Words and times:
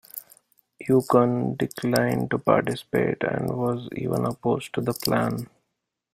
Ukon 0.89 1.55
declined 1.57 2.31
to 2.31 2.39
participate 2.39 3.21
and 3.21 3.55
was 3.55 3.87
even 3.95 4.25
opposed 4.25 4.73
to 4.73 4.81
the 4.81 4.93
plan. 4.95 5.47